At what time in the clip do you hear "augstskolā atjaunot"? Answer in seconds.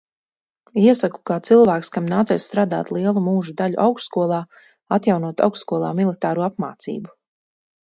3.85-5.47